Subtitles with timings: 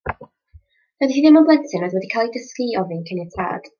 [1.03, 3.69] Doedd hi ddim yn blentyn oedd wedi cael ei dysgu i ofyn caniatâd.